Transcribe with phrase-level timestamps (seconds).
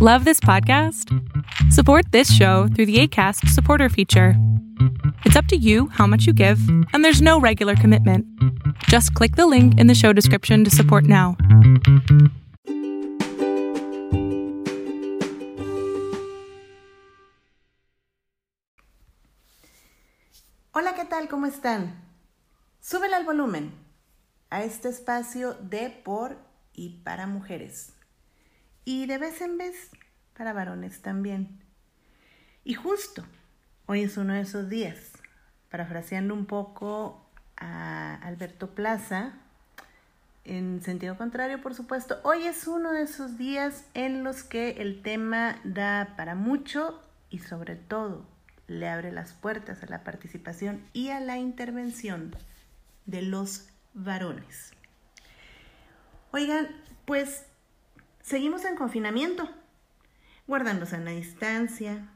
[0.00, 1.12] Love this podcast?
[1.72, 4.34] Support this show through the ACAST supporter feature.
[5.24, 6.60] It's up to you how much you give,
[6.92, 8.24] and there's no regular commitment.
[8.84, 11.36] Just click the link in the show description to support now.
[20.72, 21.26] Hola, ¿qué tal?
[21.26, 22.04] ¿Cómo están?
[22.80, 23.72] Súbele al volumen
[24.48, 26.36] a este espacio de, por
[26.72, 27.97] y para mujeres.
[28.88, 29.90] Y de vez en vez
[30.34, 31.60] para varones también.
[32.64, 33.22] Y justo
[33.84, 35.12] hoy es uno de esos días,
[35.70, 37.22] parafraseando un poco
[37.58, 39.34] a Alberto Plaza,
[40.46, 45.02] en sentido contrario, por supuesto, hoy es uno de esos días en los que el
[45.02, 48.24] tema da para mucho y sobre todo
[48.68, 52.34] le abre las puertas a la participación y a la intervención
[53.04, 54.72] de los varones.
[56.32, 56.68] Oigan,
[57.04, 57.44] pues
[58.28, 59.48] seguimos en confinamiento,
[60.46, 62.10] guardándose a la distancia,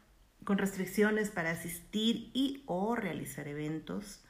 [0.44, 4.22] con restricciones para asistir y o realizar eventos.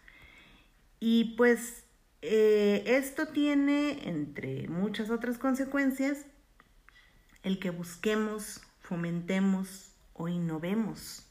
[1.00, 1.84] Y pues
[2.20, 6.26] eh, esto tiene, entre muchas otras consecuencias,
[7.42, 11.26] el que busquemos, fomentemos o innovemos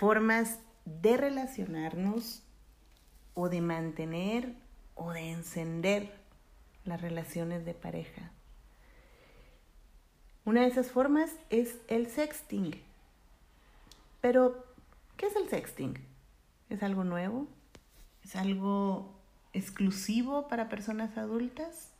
[0.00, 2.42] formas de relacionarnos
[3.34, 4.54] o de mantener
[4.94, 6.14] o de encender
[6.84, 8.32] las relaciones de pareja.
[10.44, 12.80] Una de esas formas es el sexting.
[14.20, 14.64] Pero,
[15.16, 15.98] ¿qué es el sexting?
[16.68, 17.46] ¿Es algo nuevo?
[18.24, 19.14] ¿Es algo
[19.52, 21.90] exclusivo para personas adultas?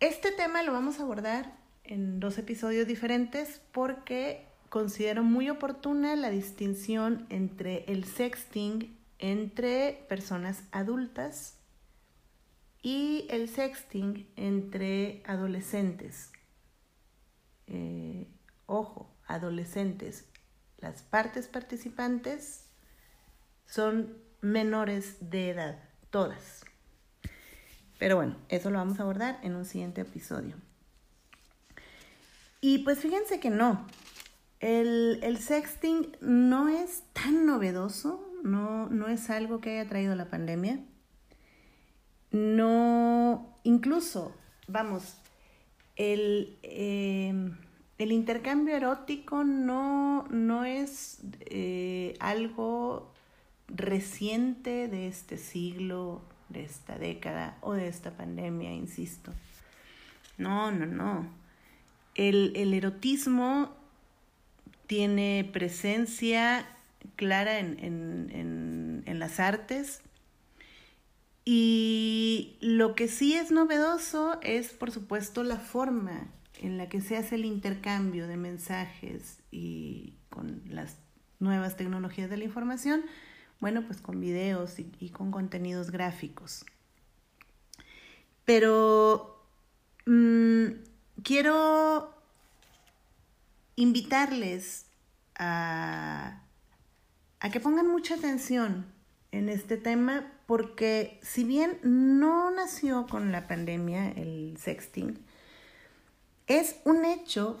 [0.00, 1.52] Este tema lo vamos a abordar
[1.84, 10.64] en dos episodios diferentes porque considero muy oportuna la distinción entre el sexting entre personas
[10.72, 11.56] adultas
[12.82, 16.33] y el sexting entre adolescentes.
[17.66, 18.28] Eh,
[18.66, 20.26] ojo, adolescentes.
[20.78, 22.66] Las partes participantes
[23.66, 25.78] son menores de edad,
[26.10, 26.64] todas.
[27.98, 30.56] Pero bueno, eso lo vamos a abordar en un siguiente episodio.
[32.60, 33.86] Y pues fíjense que no,
[34.60, 40.30] el, el sexting no es tan novedoso, no, no es algo que haya traído la
[40.30, 40.80] pandemia.
[42.30, 44.34] No, incluso,
[44.66, 45.16] vamos,
[45.96, 47.56] el, em,
[47.98, 53.12] el intercambio erótico no, no es eh, algo
[53.68, 59.32] reciente de este siglo, de esta década o de esta pandemia, insisto.
[60.38, 61.26] No, no, no.
[62.14, 63.70] El, el erotismo
[64.86, 66.66] tiene presencia
[67.16, 70.02] clara en, en, en, las artes.
[71.44, 76.28] Y lo que sí es novedoso es, por supuesto, la forma
[76.60, 80.96] en la que se hace el intercambio de mensajes y con las
[81.40, 83.02] nuevas tecnologías de la información,
[83.60, 86.64] bueno, pues con videos y, con contenidos gráficos.
[88.46, 89.44] Pero
[90.06, 90.66] mmm,
[91.22, 92.14] quiero
[93.76, 94.86] invitarles
[95.34, 96.40] a,
[97.40, 98.93] a que pongan mucha atención
[99.34, 105.18] en este tema porque si bien no nació con la pandemia el sexting,
[106.46, 107.58] es un hecho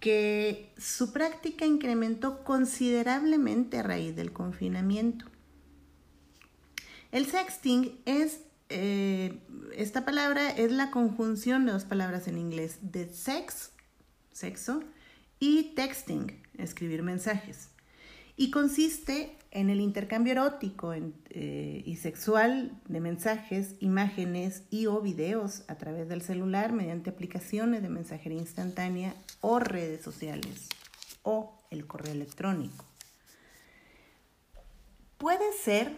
[0.00, 5.26] que su práctica incrementó considerablemente a raíz del confinamiento.
[7.12, 9.38] El sexting es, eh,
[9.76, 13.72] esta palabra es la conjunción de dos palabras en inglés, de sex,
[14.32, 14.82] sexo,
[15.38, 17.68] y texting, escribir mensajes.
[18.36, 25.64] Y consiste en el intercambio erótico eh, y sexual de mensajes, imágenes y o videos
[25.68, 30.68] a través del celular mediante aplicaciones de mensajería instantánea o redes sociales
[31.22, 32.84] o el correo electrónico.
[35.16, 35.96] Puede ser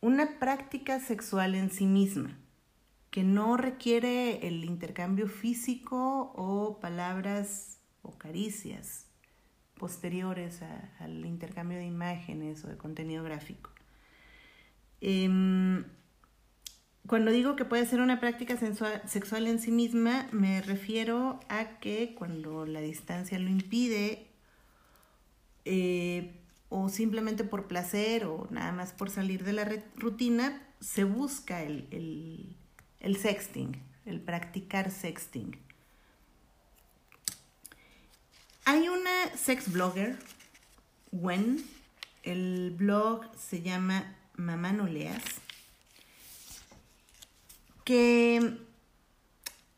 [0.00, 2.38] una práctica sexual en sí misma,
[3.10, 9.01] que no requiere el intercambio físico o palabras o caricias
[9.82, 10.60] posteriores
[11.00, 13.68] al intercambio de imágenes o de contenido gráfico.
[15.00, 15.82] Em,
[17.08, 22.14] cuando digo que puede ser una práctica sexual en sí misma, me refiero a que
[22.14, 24.28] cuando la distancia lo impide,
[25.64, 26.30] eh,
[26.68, 32.56] o simplemente por placer o nada más por salir de la rutina, se busca el,
[33.00, 35.58] el sexting, el practicar sexting.
[38.64, 40.18] Hay una sex blogger,
[41.10, 41.64] Gwen,
[42.22, 45.22] el blog se llama Mamá No Leas,
[47.84, 48.58] que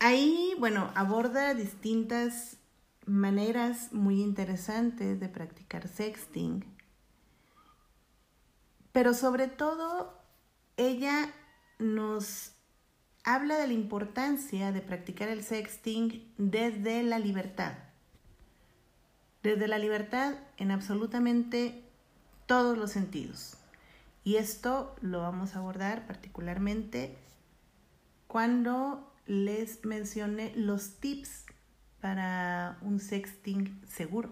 [0.07, 2.59] Ahí, bueno, aborda distintas
[3.07, 6.63] maneras muy interesantes de practicar sexting,
[8.93, 10.13] pero sobre todo
[10.77, 11.33] ella
[11.79, 12.53] nos
[13.25, 17.73] habla de la importancia de practicar el sexting desde la libertad,
[19.45, 21.83] desde la libertad en absolutamente
[22.47, 23.59] todos los sentidos.
[24.25, 27.15] Y esto lo vamos a abordar particularmente
[28.27, 31.45] cuando les mencioné los tips
[32.01, 34.31] para un sexting seguro.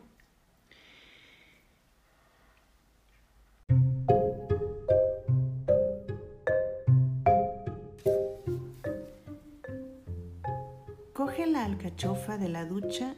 [11.12, 13.14] Coge la alcachofa de la ducha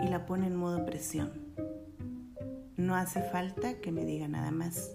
[0.00, 1.32] y la pone en modo presión.
[2.76, 4.92] No hace falta que me diga nada más.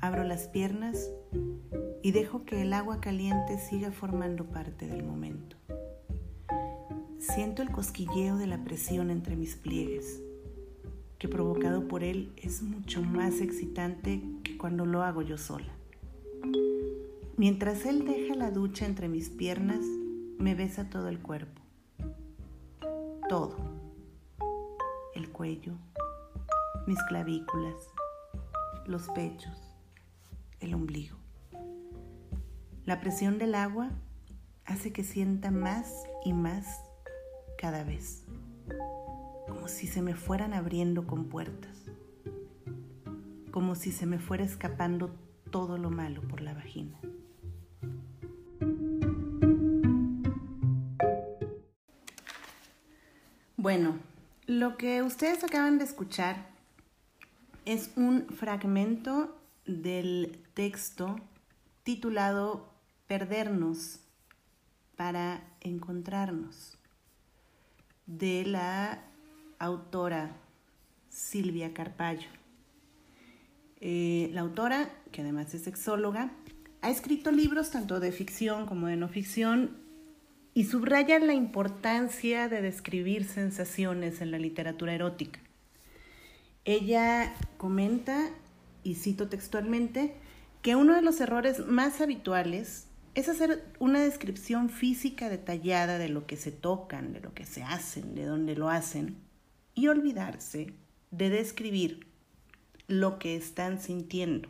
[0.00, 1.10] Abro las piernas
[2.02, 5.56] y dejo que el agua caliente siga formando parte del momento.
[7.18, 10.20] Siento el cosquilleo de la presión entre mis pliegues,
[11.18, 15.72] que provocado por él es mucho más excitante que cuando lo hago yo sola.
[17.36, 19.84] Mientras él deja la ducha entre mis piernas,
[20.38, 21.67] me besa todo el cuerpo.
[23.28, 23.56] Todo.
[25.14, 25.74] El cuello,
[26.86, 27.74] mis clavículas,
[28.86, 29.76] los pechos,
[30.60, 31.18] el ombligo.
[32.86, 33.90] La presión del agua
[34.64, 36.80] hace que sienta más y más
[37.58, 38.24] cada vez,
[39.46, 41.84] como si se me fueran abriendo con puertas,
[43.50, 45.14] como si se me fuera escapando
[45.50, 46.98] todo lo malo por la vagina.
[53.68, 53.98] Bueno,
[54.46, 56.46] lo que ustedes acaban de escuchar
[57.66, 61.16] es un fragmento del texto
[61.82, 62.72] titulado
[63.08, 64.00] Perdernos
[64.96, 66.78] para encontrarnos
[68.06, 69.02] de la
[69.58, 70.34] autora
[71.10, 72.30] Silvia Carpallo.
[73.82, 76.32] Eh, la autora, que además es sexóloga,
[76.80, 79.87] ha escrito libros tanto de ficción como de no ficción
[80.58, 85.38] y subraya la importancia de describir sensaciones en la literatura erótica.
[86.64, 88.30] Ella comenta
[88.82, 90.16] y cito textualmente,
[90.60, 96.26] que uno de los errores más habituales es hacer una descripción física detallada de lo
[96.26, 99.14] que se tocan, de lo que se hacen, de dónde lo hacen,
[99.76, 100.72] y olvidarse
[101.12, 102.04] de describir
[102.88, 104.48] lo que están sintiendo.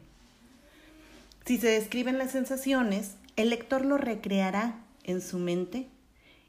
[1.45, 5.91] Si se describen las sensaciones, el lector lo recreará en su mente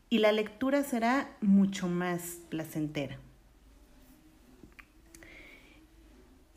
[0.10, 3.20] y la lectura será mucho más placentera.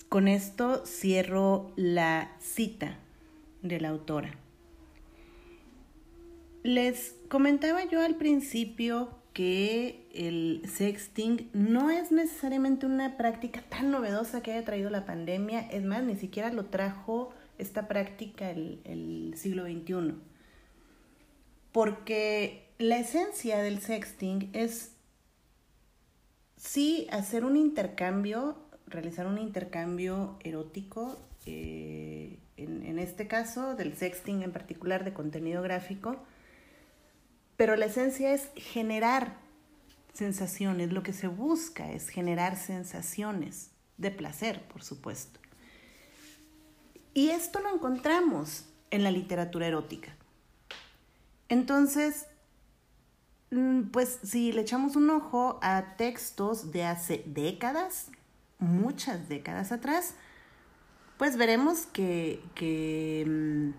[0.08, 2.98] Con esto cierro la cita
[3.62, 4.34] de la autora.
[6.62, 14.42] Les comentaba yo al principio que el sexting no es necesariamente una práctica tan novedosa
[14.42, 19.32] que haya traído la pandemia, es más, ni siquiera lo trajo esta práctica el, el
[19.36, 20.14] siglo XXI.
[21.72, 24.92] Porque la esencia del sexting es
[26.56, 28.56] sí hacer un intercambio
[28.92, 36.22] realizar un intercambio erótico, eh, en, este caso del sexting en particular de contenido gráfico,
[37.56, 39.36] pero la esencia es generar
[40.12, 45.40] sensaciones, lo que se busca es generar sensaciones de placer, por supuesto.
[47.14, 50.14] Y esto lo encontramos en la literatura erótica.
[51.48, 52.26] Entonces,
[53.90, 58.10] pues si le echamos un ojo a textos de hace décadas,
[58.58, 60.14] muchas décadas atrás,
[61.18, 62.40] pues veremos que,
[63.26, 63.70] mm,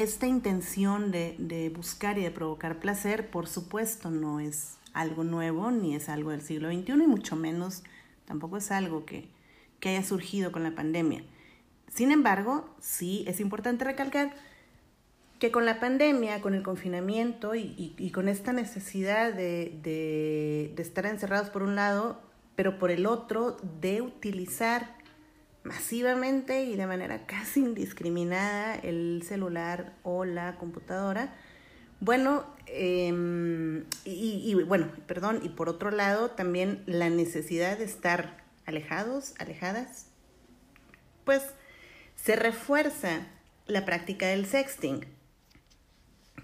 [0.00, 5.70] esta intención de, de, buscar y de provocar placer, por supuesto, no es algo nuevo,
[5.70, 7.82] ni es algo del siglo XXI, y mucho menos
[8.24, 9.28] tampoco es algo que,
[9.80, 11.24] que haya surgido con la pandemia.
[11.88, 14.34] Sin embargo, sí es importante recalcar
[15.38, 21.06] que con la pandemia, con el confinamiento y, y, con esta necesidad de, de, estar
[21.06, 22.20] encerrados por un lado,
[22.56, 24.96] pero por el otro de utilizar
[25.62, 31.34] masivamente y de manera casi indiscriminada el celular o la computadora.
[32.00, 39.34] Bueno, em, y, bueno, perdón, y por otro lado también la necesidad de estar alejados,
[39.38, 40.06] alejadas,
[41.24, 41.42] pues
[42.16, 43.26] se refuerza
[43.66, 45.17] la práctica del sexting,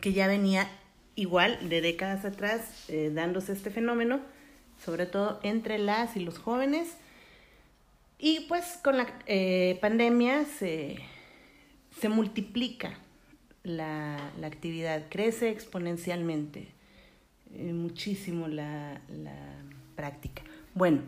[0.04, 0.68] que ya venía
[1.16, 4.20] igual de décadas atrás eh, dándose este fenómeno,
[4.84, 6.99] sobre todo entre las y los jóvenes.
[8.18, 10.99] Y pues con la eh, pandemia se,
[12.06, 12.99] multiplica
[13.62, 16.68] la, actividad, crece exponencialmente.
[17.54, 19.38] eh, muchísimo la, la
[19.96, 20.42] práctica.
[20.75, 21.00] Bueno,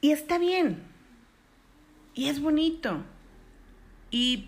[0.00, 0.82] y está bien,
[2.14, 3.02] y es bonito.
[4.10, 4.46] Y,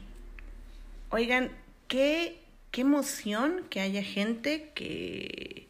[1.11, 1.51] oigan,
[1.87, 2.42] qué,
[2.73, 5.69] qué emoción que haya gente que,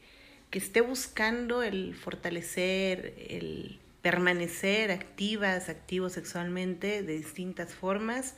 [0.51, 8.37] que esté buscando el fortalecer, el permanecer activas, activos sexualmente de distintas formas,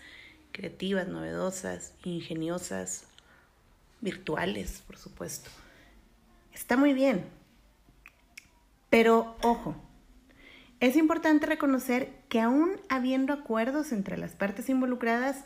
[0.50, 3.04] creativas, novedosas, ingeniosas,
[4.00, 5.50] virtuales, por supuesto.
[6.52, 7.24] Está muy bien.
[8.88, 9.76] Pero ojo,
[10.80, 15.44] es importante reconocer que aún habiendo acuerdos entre las partes involucradas,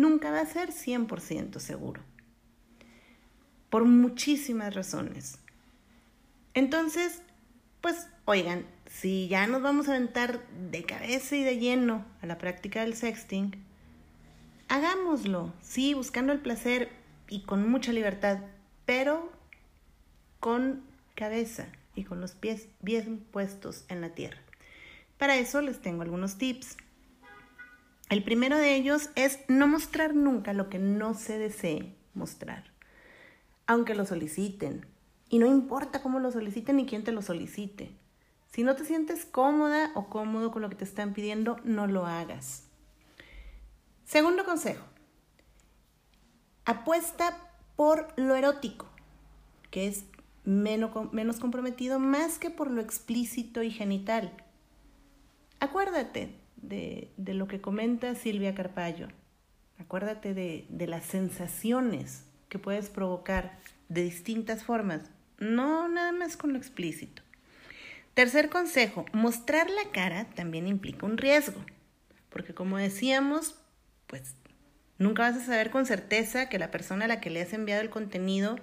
[0.00, 2.02] nunca va a ser 100% seguro.
[3.70, 5.38] Por muchísimas razones.
[6.54, 7.22] Entonces,
[7.80, 12.38] pues oigan, si ya nos vamos a aventar de cabeza y de lleno a la
[12.38, 13.52] práctica del sexting,
[14.68, 16.90] hagámoslo, sí, buscando el placer
[17.28, 18.38] y con mucha libertad,
[18.84, 19.30] pero
[20.40, 20.82] con
[21.14, 24.38] cabeza y con los pies bien puestos en la tierra.
[25.18, 26.76] Para eso les tengo algunos tips.
[28.08, 32.70] El primero de ellos es no mostrar nunca lo que no se desee mostrar,
[33.66, 34.86] aunque lo soliciten.
[35.28, 37.90] Y no importa cómo lo soliciten ni quién te lo solicite.
[38.52, 42.06] Si no te sientes cómoda o cómodo con lo que te están pidiendo, no lo
[42.06, 42.68] hagas.
[44.04, 44.84] Segundo consejo.
[46.64, 47.36] Apuesta
[47.74, 48.86] por lo erótico,
[49.72, 50.04] que es
[50.44, 54.32] menos, menos comprometido más que por lo explícito y genital.
[55.58, 59.08] Acuérdate de, lo que comenta Silvia Carpallo.
[59.78, 63.58] Acuérdate de, de las sensaciones que puedes provocar
[63.88, 67.22] de distintas formas, no nada más con lo explícito.
[68.14, 71.60] Tercer consejo, mostrar la cara también implica un riesgo,
[72.30, 73.56] porque como decíamos,
[74.06, 74.34] pues
[74.98, 77.82] nunca vas a saber con certeza que la persona a la que le has enviado
[77.82, 78.56] el contenido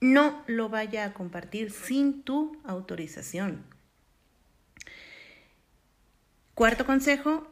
[0.00, 3.64] no lo vaya a compartir sin tu autorización.
[6.56, 7.46] Cuarto consejo,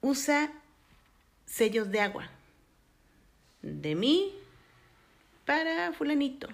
[0.00, 0.50] usa
[1.44, 2.30] sellos de agua.
[3.60, 4.34] De mí
[5.44, 6.48] para fulanito.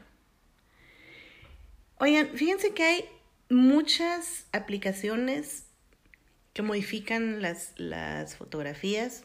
[1.98, 3.04] Oigan, fíjense que hay
[3.48, 5.66] muchas aplicaciones
[6.54, 9.22] que modifican las, las fotografías.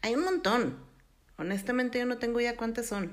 [0.00, 0.78] Hay un montón.
[1.36, 3.12] Honestamente yo no tengo idea cuántas son.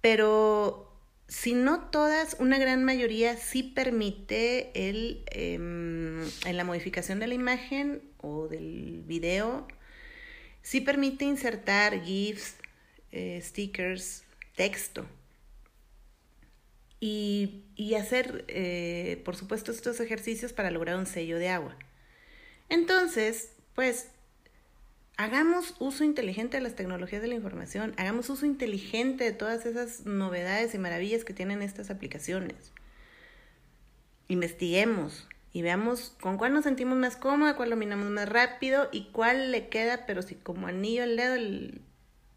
[0.00, 0.87] Pero
[1.28, 7.34] si no todas, una gran mayoría sí permite el, em, en la modificación de la
[7.34, 9.68] imagen o del video,
[10.62, 12.56] sí permite insertar GIFs,
[13.12, 14.24] eh, stickers,
[14.56, 15.06] texto
[17.00, 17.62] y,
[17.94, 21.76] hacer, eh, por supuesto, estos ejercicios para lograr un sello de agua.
[22.68, 24.08] Entonces, pues,
[25.18, 30.06] hagamos uso inteligente de las tecnologías de la información, hagamos uso inteligente de todas esas
[30.06, 32.72] novedades y maravillas que tienen estas aplicaciones.
[34.28, 39.50] Investiguemos y veamos con cuál nos sentimos más cómodos, cuál dominamos más rápido y cuál
[39.50, 41.82] le queda, pero si como anillo al dedo, el,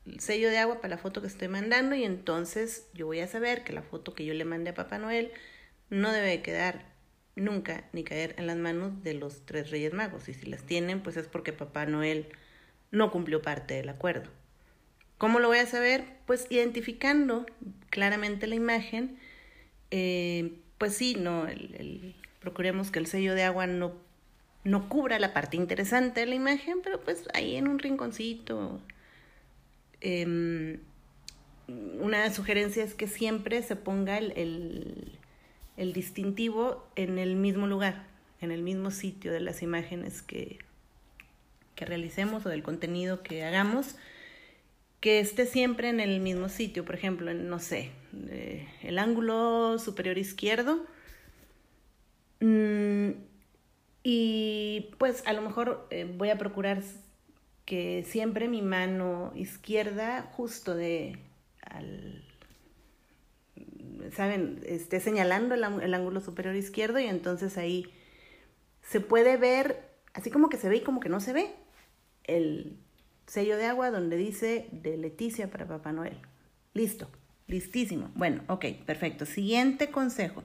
[0.07, 3.27] el sello de agua para la foto que estoy mandando y entonces yo voy a
[3.27, 5.31] saber que la foto que yo le mandé a Papá Noel
[5.91, 6.83] no debe quedar
[7.35, 11.03] nunca ni caer en las manos de los tres Reyes Magos y si las tienen
[11.03, 12.27] pues es porque Papá Noel
[12.91, 14.29] no cumplió parte del acuerdo.
[15.17, 16.05] ¿Cómo lo voy a saber?
[16.25, 17.45] Pues identificando
[17.89, 19.17] claramente la imagen,
[19.91, 23.93] eh, pues sí, no, el, procuremos que el sello de agua no,
[24.63, 28.81] no cubra la parte interesante de la imagen, pero pues ahí en un rinconcito,
[30.01, 30.79] Em,
[31.67, 35.19] una sugerencia es que siempre se ponga el,
[35.77, 38.07] el, distintivo en el mismo lugar,
[38.41, 40.57] en el mismo sitio de las imágenes que,
[41.75, 43.96] que realicemos o del contenido que hagamos,
[45.00, 47.92] que esté siempre en el mismo sitio, por ejemplo, en, no sé,
[48.30, 50.86] eh, el ángulo superior izquierdo.
[52.40, 53.12] Mm,
[54.04, 56.82] y pues a lo mejor eh, voy a procurar
[57.66, 61.20] que siempre mi mano izquierda justo de
[61.62, 62.24] al
[64.16, 67.86] saben esté señalando el, ángulo superior izquierdo y entonces ahí
[68.82, 71.51] se puede ver así como que se ve y como que no se ve
[72.24, 72.77] el
[73.27, 76.18] sello de agua donde dice de Leticia para Papá Noel
[76.74, 77.10] listo
[77.48, 80.44] listísimo bueno ok perfecto siguiente consejo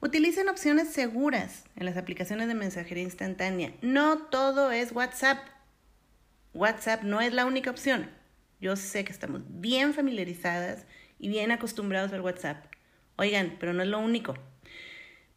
[0.00, 5.38] utilicen opciones seguras en las aplicaciones de mensajería instantánea no todo es WhatsApp
[6.54, 8.10] WhatsApp no es la única opción.
[8.60, 10.84] Yo sé que estamos bien familiarizadas
[11.18, 12.66] y bien acostumbrados al WhatsApp.
[13.16, 14.34] Oigan, pero no es lo único.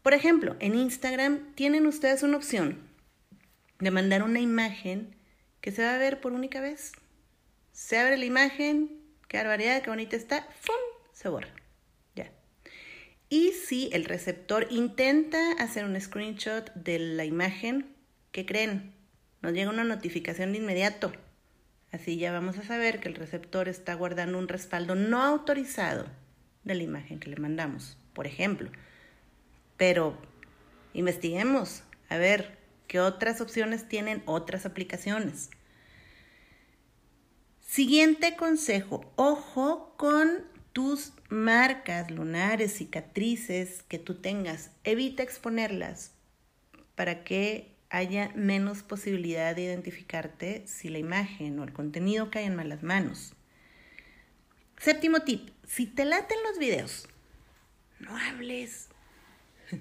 [0.04, 2.85] Por ejemplo, en Instagram tienen ustedes una opción
[3.80, 5.16] de mandar una imagen
[5.62, 6.92] que se va a ver por única vez.
[7.72, 10.76] Se abre la imagen, qué barbaridad, qué bonita está, ¡fum!
[11.14, 11.54] se borra.
[13.30, 17.88] Y si el receptor intenta hacer un screenshot de la imagen,
[18.32, 18.94] ¿qué creen?
[19.42, 21.12] Nos llega una notificación de inmediato.
[21.92, 26.06] Así ya vamos a saber que el receptor está guardando un respaldo no autorizado
[26.64, 28.70] de la imagen que le mandamos, por ejemplo.
[29.78, 30.18] Pero
[30.94, 35.50] investiguemos a ver qué otras opciones tienen otras aplicaciones.
[37.60, 44.72] Siguiente consejo, ojo con tus marcas lunares, cicatrices que tú tengas.
[44.84, 46.14] Evita exponerlas
[46.96, 52.56] para que haya menos posibilidad de identificarte si la imagen o el contenido cae en
[52.56, 53.34] malas manos.
[54.78, 57.08] Séptimo tip, si te laten los videos,
[58.00, 58.90] no hables.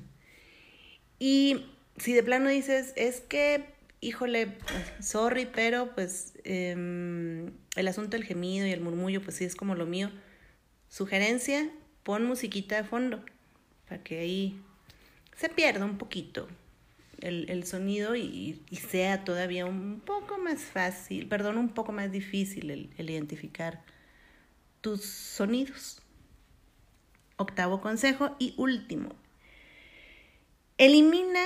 [1.18, 3.64] y si de plano dices, es que,
[4.00, 4.56] híjole,
[5.00, 9.74] sorry, pero pues em, el asunto del gemido y el murmullo, pues sí es como
[9.74, 10.10] lo mío.
[10.88, 11.70] Sugerencia,
[12.02, 13.24] pon musiquita de fondo
[13.88, 14.60] para que ahí
[15.36, 16.48] se pierda un poquito
[17.20, 18.60] el, sonido y,
[18.90, 23.82] sea todavía un poco más fácil, perdón, un poco más difícil el identificar
[24.84, 26.02] tus sonidos.
[27.36, 29.14] Octavo consejo y último.
[30.76, 31.40] Elimina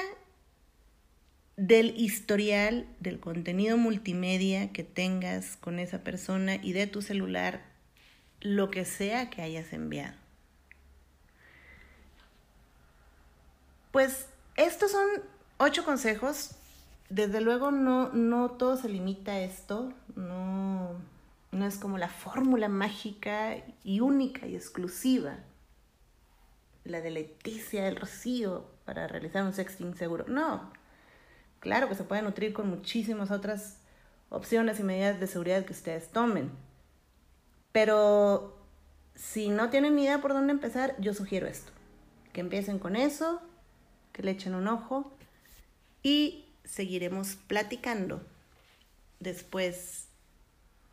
[1.58, 7.62] del historial del contenido multimedia que tengas con esa persona y de tu celular
[8.40, 10.16] lo que sea que hayas enviado.
[13.90, 15.08] Pues estos son
[15.56, 16.52] ocho consejos.
[17.10, 20.92] Desde luego no, no todo se limita a esto, no,
[21.50, 25.38] no es como la fórmula mágica y única y exclusiva,
[26.84, 30.26] la de Leticia del Rocío para realizar un sexting seguro.
[30.28, 30.70] No,
[31.60, 33.78] claro que se puede nutrir con muchísimas otras
[34.30, 36.50] opciones y medidas de seguridad que ustedes tomen.
[37.72, 38.58] Pero
[39.14, 41.72] si no tienen ni idea por dónde empezar, yo sugiero esto.
[42.32, 43.40] Que empiecen con eso,
[44.12, 45.12] que le echen un ojo
[46.02, 48.23] y seguiremos platicando
[49.21, 50.06] después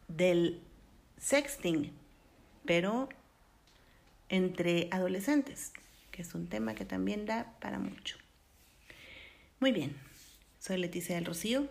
[0.08, 0.62] del
[1.18, 1.92] sexting,
[2.66, 3.10] pero
[4.30, 5.72] entre adolescentes,
[6.12, 8.18] que es un tema que también da para mucho.
[9.60, 9.96] Muy bien,
[10.66, 11.68] soy Leticia del Rocío.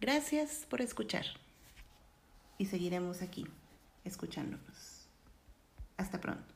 [0.00, 1.24] Gracias por escuchar.
[2.56, 3.48] Y seguiremos aquí,
[4.04, 5.08] escuchándonos.
[5.96, 6.54] Hasta pronto.